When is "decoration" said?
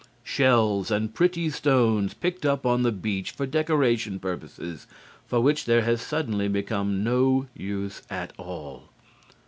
3.45-4.17